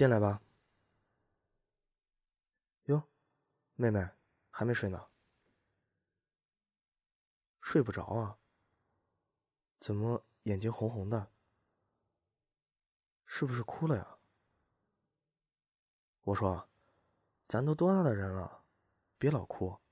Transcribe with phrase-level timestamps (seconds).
[0.00, 0.40] 进来吧。
[2.84, 3.06] 哟，
[3.74, 4.00] 妹妹
[4.48, 5.10] 还没睡呢？
[7.60, 8.38] 睡不着啊？
[9.78, 11.30] 怎么眼睛红红的？
[13.26, 14.18] 是不是哭了呀？
[16.22, 16.70] 我说，
[17.46, 18.64] 咱都多大的人了，
[19.18, 19.82] 别老哭。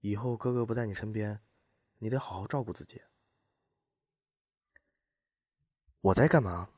[0.00, 1.42] 以后哥哥不在你身边，
[1.96, 3.02] 你得好好照顾自己。
[6.02, 6.70] 我在干嘛？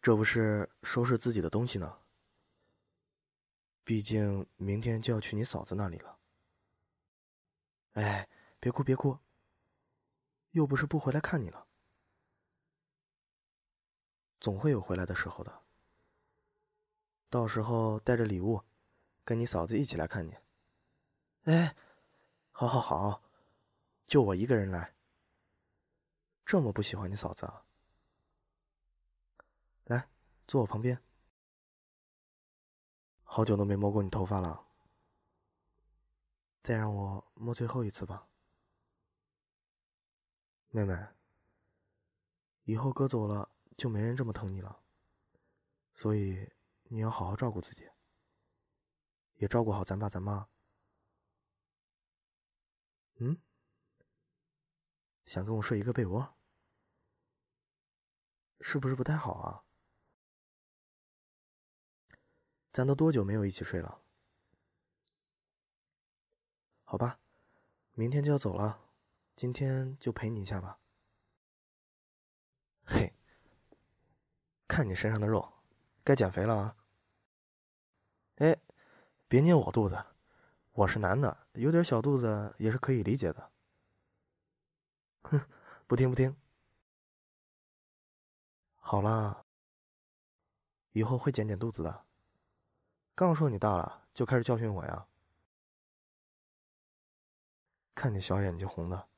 [0.00, 1.98] 这不是收拾自己的东西呢。
[3.84, 6.18] 毕竟明天就要去你嫂子那里了。
[7.92, 9.18] 哎，别哭别哭。
[10.52, 11.68] 又不是不回来看你了，
[14.40, 15.62] 总会有回来的时候的。
[17.28, 18.64] 到时候带着礼物，
[19.24, 20.36] 跟你嫂子一起来看你。
[21.44, 21.76] 哎，
[22.50, 23.22] 好好好，
[24.06, 24.92] 就我一个人来。
[26.44, 27.64] 这么不喜欢你嫂子啊？
[30.50, 31.00] 坐我旁边。
[33.22, 34.66] 好久都没摸过你头发了，
[36.60, 38.28] 再让我摸最后一次吧，
[40.70, 41.06] 妹妹。
[42.64, 44.82] 以后哥走了，就没人这么疼你了，
[45.94, 46.52] 所以
[46.82, 47.88] 你要好好照顾自己，
[49.36, 50.48] 也照顾好咱爸咱妈。
[53.18, 53.40] 嗯？
[55.26, 56.34] 想跟我睡一个被窝？
[58.60, 59.69] 是不是不太好啊？
[62.72, 64.00] 咱都多久没有一起睡了？
[66.84, 67.18] 好吧，
[67.92, 68.80] 明天就要走了，
[69.36, 70.78] 今天就陪你一下吧。
[72.84, 73.14] 嘿，
[74.66, 75.52] 看你身上的肉，
[76.02, 76.76] 该减肥了啊！
[78.36, 78.56] 哎，
[79.28, 80.04] 别捏我肚子，
[80.72, 83.52] 我是男的，有点小肚子也是可以理解的。
[85.22, 85.40] 哼，
[85.86, 86.36] 不听不听。
[88.74, 89.44] 好啦，
[90.92, 92.06] 以后会减减肚子的。
[93.20, 95.06] 刚说你大了，就开始教训我呀？
[97.94, 99.10] 看你小眼睛红的，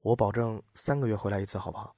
[0.00, 1.94] 我保证三个月回来一次，好不好？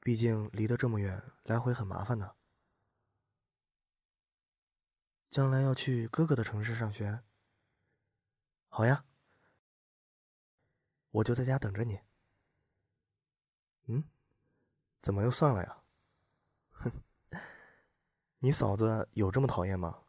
[0.00, 2.36] 毕竟离得这么远，来回很麻烦的。
[5.30, 7.22] 将来要去哥哥的城市上学，
[8.68, 9.06] 好呀，
[11.12, 11.98] 我就在家等着你。
[13.84, 14.04] 嗯，
[15.00, 15.81] 怎么又算了呀？
[18.44, 20.02] 你嫂子有这么讨厌吗？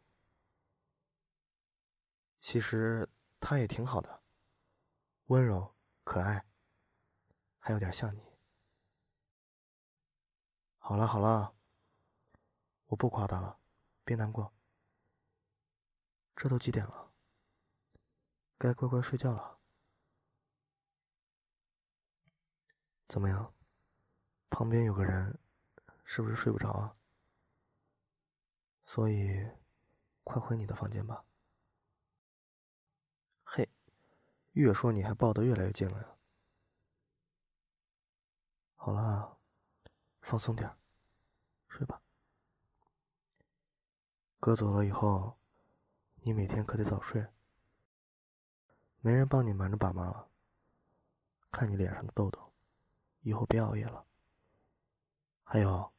[2.40, 3.08] 其实
[3.38, 4.24] 她也挺好的，
[5.26, 5.72] 温柔
[6.02, 6.44] 可爱，
[7.60, 8.20] 还有点像你。
[10.78, 11.54] 好了好了，
[12.86, 13.56] 我不夸她了，
[14.02, 14.52] 别难过。
[16.34, 17.12] 这都几点了？
[18.58, 19.60] 该乖乖睡觉了。
[23.06, 23.54] 怎么样？
[24.50, 25.38] 旁边有个人，
[26.02, 26.96] 是不是睡不着啊？
[28.84, 29.50] 所以，
[30.22, 31.24] 快回你的房间吧。
[33.42, 33.68] 嘿，
[34.52, 36.16] 越说你还抱得越来越近了呀。
[38.76, 39.38] 好了，
[40.20, 40.70] 放松点
[41.68, 42.00] 睡吧。
[44.38, 45.38] 哥走了以后，
[46.16, 47.26] 你每天可得早睡，
[49.00, 50.28] 没人帮你瞒着爸妈了。
[51.50, 52.52] 看你脸上的痘痘，
[53.20, 54.06] 以后别熬夜了。
[55.42, 55.92] 还有，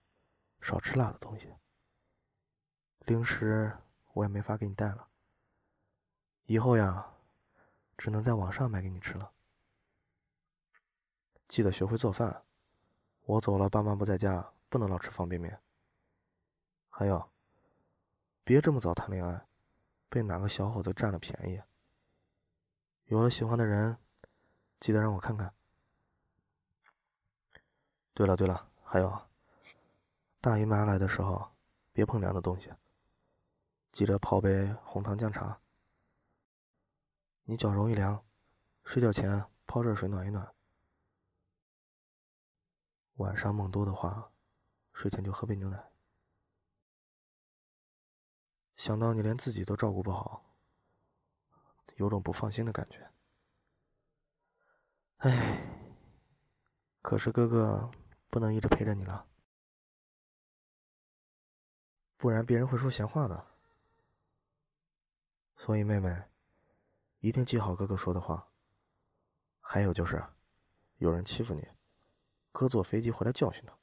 [0.62, 1.56] 少吃辣的东西。
[3.05, 3.71] 零食
[4.13, 5.07] 我也没法给你带了，
[6.45, 7.13] 以后呀，
[7.95, 9.31] 只能在网上买给你吃了。
[11.47, 12.44] 记得学会做饭，
[13.25, 15.61] 我走了，爸妈不在家，不能老吃方便面。
[16.89, 17.29] 还有，
[18.44, 19.45] 别这么早谈恋爱，
[20.09, 21.61] 被哪个小伙子占了便宜。
[23.05, 23.99] 有了喜欢的人，
[24.79, 25.53] 记得让我看看。
[28.15, 29.27] 对了对了，还有，
[30.41, 31.51] 大姨妈来的时候，
[31.94, 32.73] 别碰凉的东西。
[33.95, 35.61] 记得泡杯红糖姜茶。
[37.45, 38.25] 你脚容易凉，
[38.83, 40.53] 睡觉前泡热水暖一暖。
[43.13, 44.33] 晚上梦多的话，
[44.92, 45.92] 睡前就喝杯牛奶。
[48.75, 50.57] 想到你连自己都照顾不好，
[51.95, 53.09] 有种不放心的感觉。
[55.19, 55.89] 唉，
[57.01, 57.89] 可是哥哥
[58.30, 59.25] 不能一直陪着你了，
[62.18, 63.55] 不然别人会说闲话的。
[65.56, 66.30] 所以，妹妹，
[67.19, 68.52] 一定记好哥哥说的话。
[69.60, 70.24] 还有就是，
[70.98, 71.68] 有人欺负你，
[72.52, 73.78] 哥坐飞机回来教训他。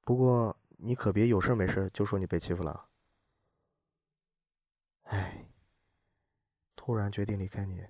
[0.00, 2.88] 不过，你可别有事没事就说你被欺负了。
[5.04, 5.48] 哎，
[6.74, 7.86] 突然决定离开你，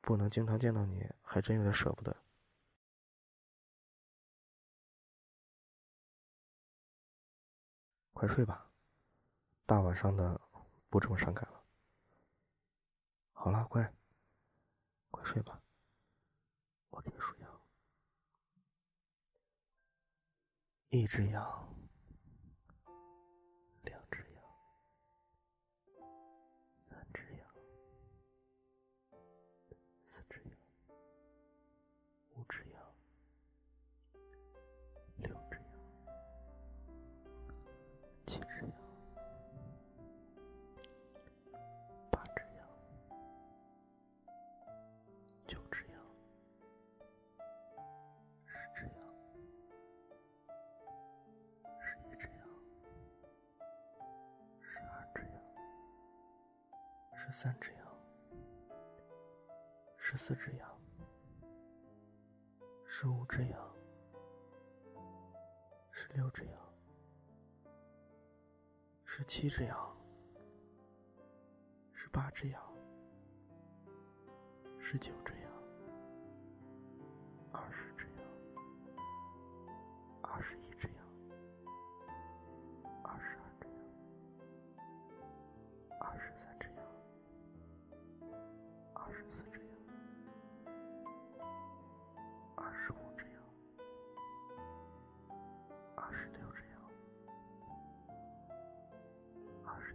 [0.00, 2.16] 不能经常见到你，还真有点舍不得。
[8.12, 8.70] 快睡吧，
[9.66, 10.40] 大晚上的
[10.88, 11.64] 不这么伤感了。
[13.32, 13.94] 好了，乖，
[15.10, 15.60] 快睡吧，
[16.90, 17.60] 我给你数羊，
[20.88, 21.74] 一只羊，
[57.30, 57.86] 十三只羊，
[59.98, 60.80] 十四只羊，
[62.86, 63.74] 十五只羊，
[65.90, 66.54] 十六只羊，
[69.04, 69.94] 十七只羊，
[71.92, 72.62] 十八只羊，
[74.80, 75.52] 十九只羊，
[77.52, 78.24] 二十只羊，
[80.22, 80.97] 二十一只羊，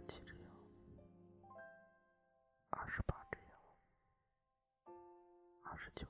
[0.08, 0.50] 七只羊，
[2.70, 4.94] 二十八只羊，
[5.64, 6.06] 二十九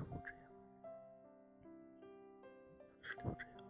[0.00, 0.48] 十五只羊，
[3.02, 3.60] 四十六只羊，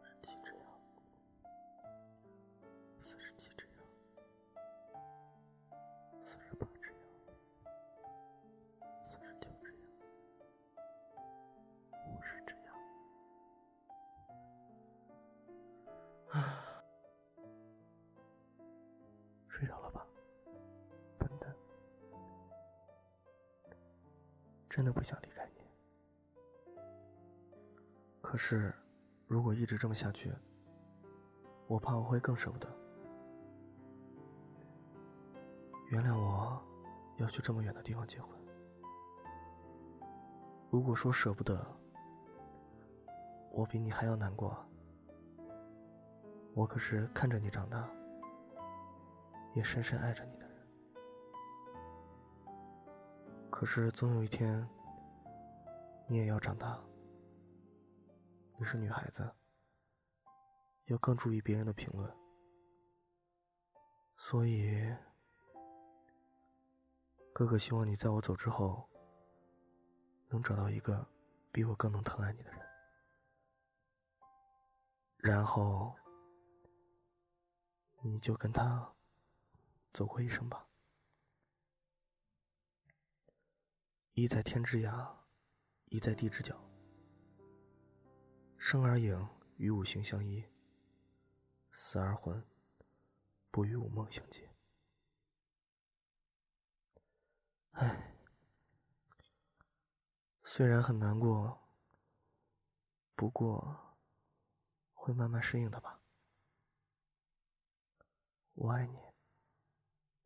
[0.00, 0.64] 四十七只羊，
[2.98, 3.84] 四十七只羊，
[6.22, 6.66] 四十八
[24.80, 25.60] 真的不想离开你。
[28.22, 28.74] 可是，
[29.26, 30.32] 如果一直这么下去，
[31.66, 32.66] 我怕我会更舍不得。
[35.90, 36.58] 原谅我，
[37.18, 38.30] 要去这么远的地方结婚。
[40.70, 41.62] 如果说舍不得，
[43.52, 44.66] 我比你还要难过。
[46.54, 47.86] 我可是看着你长大，
[49.52, 50.38] 也深深爱着你
[53.60, 54.66] 可是总有一天，
[56.08, 56.82] 你也要长大。
[58.56, 59.30] 你是女孩子，
[60.86, 62.10] 要更注意别人的评论。
[64.16, 64.96] 所以，
[67.34, 68.88] 哥哥希望你在我走之后，
[70.30, 71.06] 能找到一个
[71.52, 72.66] 比我更能疼爱你的人，
[75.18, 75.94] 然后。
[78.02, 78.90] 你就跟他
[79.92, 80.66] 走过一生吧。
[84.14, 85.16] 一在天之涯，
[85.86, 86.60] 一在地之角。
[88.58, 90.44] 生而影，与五行相依；
[91.70, 92.44] 死而魂，
[93.50, 94.50] 不与五梦相结。
[97.70, 98.14] 唉，
[100.42, 101.68] 虽然很难过，
[103.14, 103.96] 不过
[104.92, 106.02] 会慢慢适应的吧。
[108.54, 108.98] 我爱你，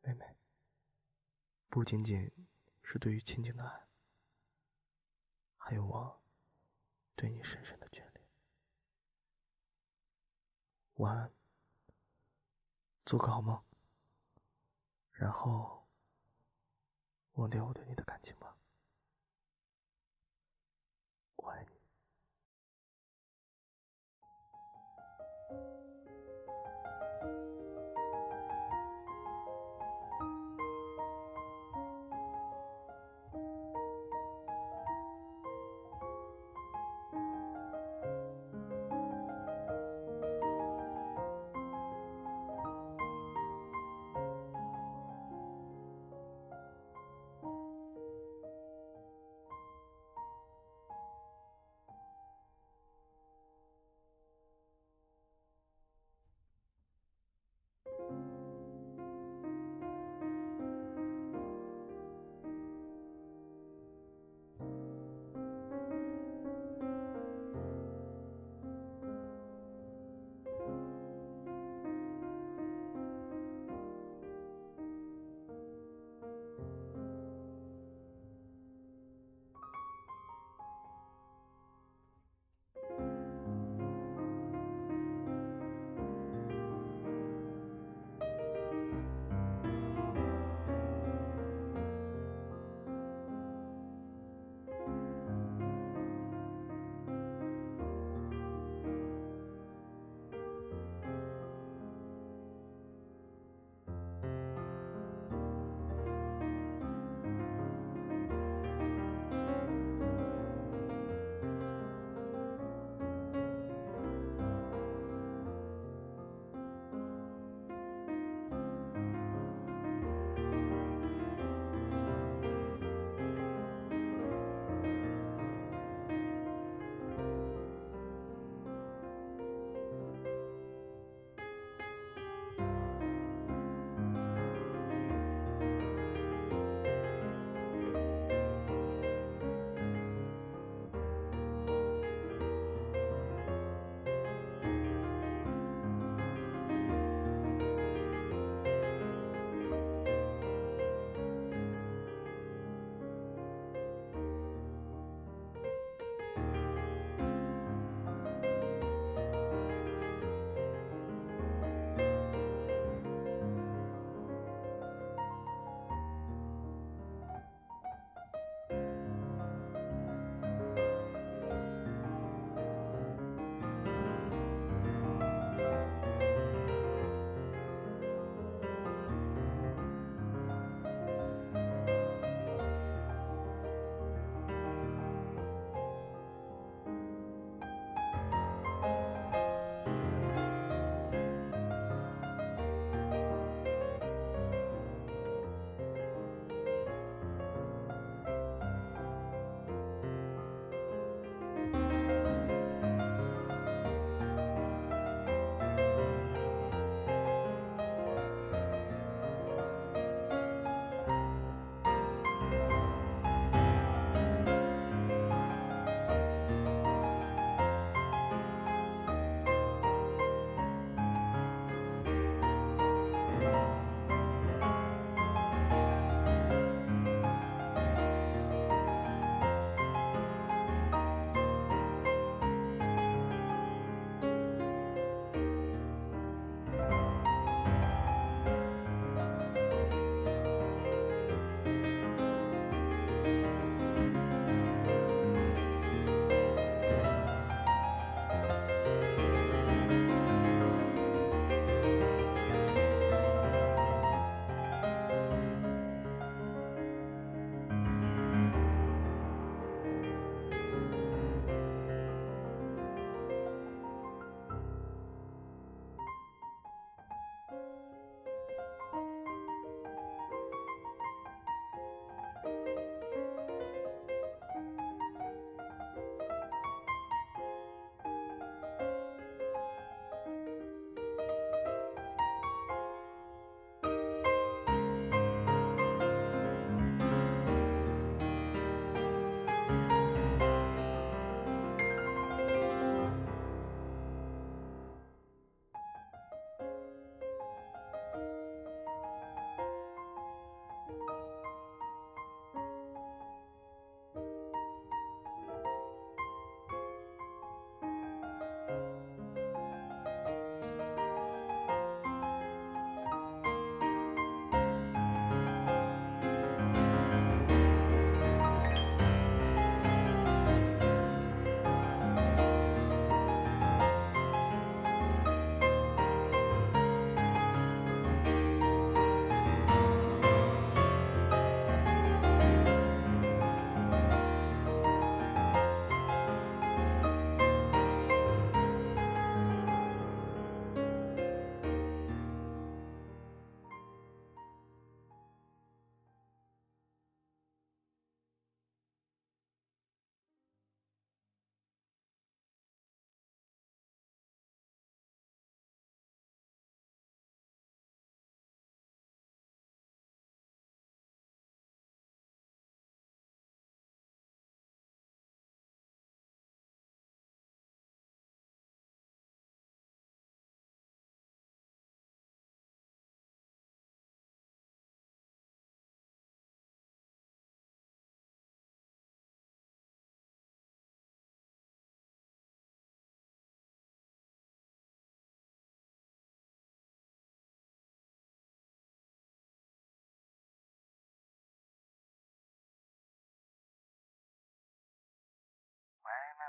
[0.00, 0.36] 妹妹。
[1.68, 2.32] 不仅仅
[2.84, 3.88] 是对于亲情的爱，
[5.56, 6.22] 还有我
[7.16, 8.24] 对你深深的眷恋。
[10.94, 11.32] 晚安，
[13.04, 13.64] 做个好梦，
[15.10, 15.88] 然后
[17.32, 18.53] 忘掉我对你的感情吧。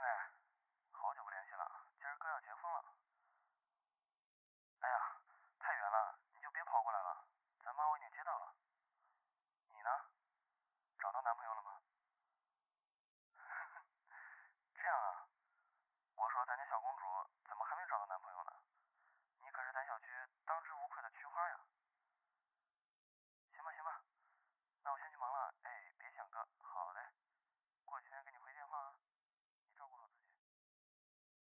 [0.06, 0.35] Anna